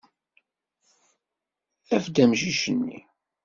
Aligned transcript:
Af-d 1.95 2.15
amcic-nni. 2.23 2.99